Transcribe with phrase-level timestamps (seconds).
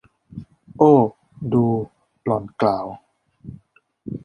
[0.77, 0.93] โอ้
[1.53, 1.65] ดู
[2.23, 2.87] หล่อนกล่าว